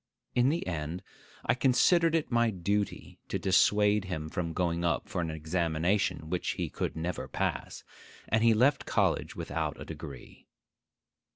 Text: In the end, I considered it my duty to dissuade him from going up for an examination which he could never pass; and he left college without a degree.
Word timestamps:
In 0.33 0.49
the 0.49 0.65
end, 0.65 1.03
I 1.45 1.53
considered 1.53 2.15
it 2.15 2.31
my 2.31 2.49
duty 2.49 3.19
to 3.27 3.37
dissuade 3.37 4.05
him 4.05 4.29
from 4.29 4.51
going 4.51 4.83
up 4.83 5.07
for 5.07 5.21
an 5.21 5.29
examination 5.29 6.27
which 6.31 6.53
he 6.53 6.71
could 6.71 6.95
never 6.95 7.27
pass; 7.27 7.83
and 8.27 8.43
he 8.43 8.55
left 8.55 8.87
college 8.87 9.35
without 9.35 9.79
a 9.79 9.85
degree. 9.85 10.47